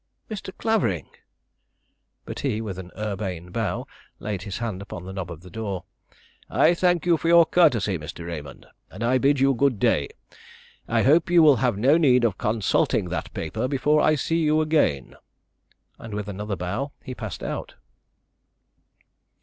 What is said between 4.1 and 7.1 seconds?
laid his hand upon the knob of the door. "I thank